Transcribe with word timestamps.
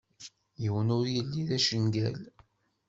Yiwen 0.61 0.93
ur 0.97 1.05
yelli 1.15 1.43
d 1.49 1.51
acangal. 1.57 2.17